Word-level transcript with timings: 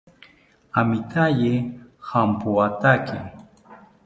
Amitaye 0.79 1.51
jampoatake 2.07 3.17